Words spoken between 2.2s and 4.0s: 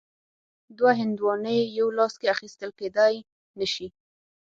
اخیستل کیدای نه شي.